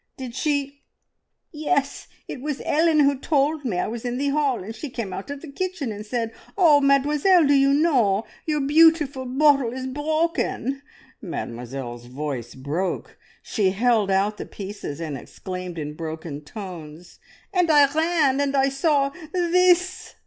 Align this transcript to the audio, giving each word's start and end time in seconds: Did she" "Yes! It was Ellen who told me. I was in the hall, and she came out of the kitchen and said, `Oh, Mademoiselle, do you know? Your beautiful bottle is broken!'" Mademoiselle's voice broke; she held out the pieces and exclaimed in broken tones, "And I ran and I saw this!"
Did 0.17 0.33
she" 0.33 0.81
"Yes! 1.51 2.07
It 2.27 2.41
was 2.41 2.59
Ellen 2.65 3.01
who 3.01 3.19
told 3.19 3.63
me. 3.63 3.77
I 3.77 3.85
was 3.87 4.03
in 4.03 4.17
the 4.17 4.29
hall, 4.29 4.63
and 4.63 4.73
she 4.75 4.89
came 4.89 5.13
out 5.13 5.29
of 5.29 5.41
the 5.43 5.51
kitchen 5.51 5.91
and 5.91 6.03
said, 6.03 6.33
`Oh, 6.57 6.81
Mademoiselle, 6.81 7.45
do 7.45 7.53
you 7.53 7.71
know? 7.71 8.25
Your 8.47 8.61
beautiful 8.61 9.25
bottle 9.25 9.71
is 9.71 9.85
broken!'" 9.85 10.81
Mademoiselle's 11.21 12.07
voice 12.07 12.55
broke; 12.55 13.19
she 13.43 13.69
held 13.69 14.09
out 14.09 14.37
the 14.37 14.47
pieces 14.47 14.99
and 14.99 15.15
exclaimed 15.15 15.77
in 15.77 15.93
broken 15.93 16.41
tones, 16.43 17.19
"And 17.53 17.69
I 17.69 17.85
ran 17.93 18.41
and 18.41 18.55
I 18.57 18.69
saw 18.69 19.11
this!" 19.33 20.15